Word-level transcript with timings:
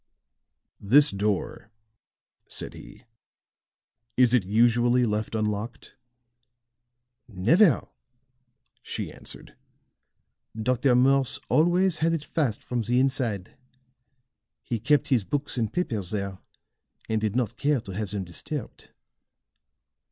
"This 0.79 1.11
door," 1.11 1.69
said 2.49 2.73
he; 2.73 3.03
"is 4.17 4.33
it 4.33 4.43
usually 4.43 5.05
left 5.05 5.35
unlocked?" 5.35 5.95
"Never," 7.27 7.87
she 8.81 9.13
answered. 9.13 9.55
"Dr. 10.59 10.95
Morse 10.95 11.39
always 11.49 11.99
had 11.99 12.13
it 12.13 12.23
fast 12.25 12.63
from 12.63 12.81
the 12.81 12.99
inside. 12.99 13.55
He 14.63 14.79
kept 14.79 15.09
his 15.09 15.23
books 15.23 15.55
and 15.59 15.71
papers 15.71 16.09
there, 16.09 16.39
and 17.07 17.21
did 17.21 17.35
not 17.35 17.55
care 17.57 17.79
to 17.81 17.91
have 17.91 18.09
them 18.09 18.23
disturbed." 18.23 18.89